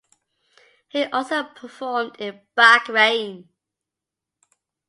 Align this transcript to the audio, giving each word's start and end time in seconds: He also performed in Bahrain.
He 0.87 1.03
also 1.05 1.43
performed 1.43 2.15
in 2.17 2.41
Bahrain. 2.57 3.47